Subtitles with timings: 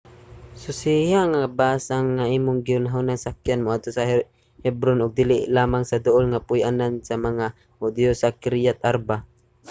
[0.61, 4.07] susiha nga ang bus nga imong gihunahunang sakyan moadto sa
[4.65, 7.45] hebron ug dili lamang sa duol nga puy-anan sa mga
[7.79, 9.17] hudiyo sa kiriath arba